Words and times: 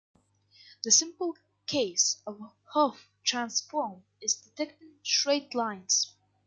The 0.83 0.89
simplest 0.89 1.43
case 1.67 2.17
of 2.25 2.39
Hough 2.73 3.07
transform 3.23 4.03
is 4.19 4.33
detecting 4.33 4.95
straight 5.03 5.53
lines. 5.53 6.15